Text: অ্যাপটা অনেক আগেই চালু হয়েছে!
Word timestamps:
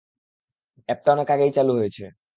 অ্যাপটা 0.89 1.09
অনেক 1.15 1.27
আগেই 1.33 1.51
চালু 1.57 1.71
হয়েছে! 1.75 2.03